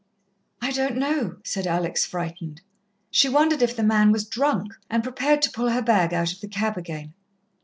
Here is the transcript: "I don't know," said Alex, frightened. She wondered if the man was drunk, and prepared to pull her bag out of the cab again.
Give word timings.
"I 0.63 0.71
don't 0.71 0.97
know," 0.97 1.35
said 1.43 1.67
Alex, 1.67 2.07
frightened. 2.07 2.61
She 3.11 3.29
wondered 3.29 3.61
if 3.61 3.75
the 3.75 3.83
man 3.83 4.11
was 4.11 4.25
drunk, 4.25 4.73
and 4.89 5.03
prepared 5.03 5.43
to 5.43 5.51
pull 5.51 5.69
her 5.69 5.81
bag 5.83 6.11
out 6.11 6.33
of 6.33 6.41
the 6.41 6.47
cab 6.47 6.75
again. 6.75 7.13